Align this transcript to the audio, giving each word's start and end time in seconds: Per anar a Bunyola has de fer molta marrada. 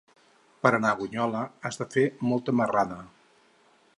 Per 0.63 0.71
anar 0.77 0.93
a 0.93 0.97
Bunyola 1.01 1.43
has 1.69 1.79
de 1.83 1.87
fer 1.97 2.07
molta 2.31 2.57
marrada. 2.63 3.01